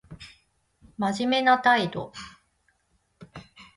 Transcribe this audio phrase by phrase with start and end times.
[0.97, 2.11] 真面目な態度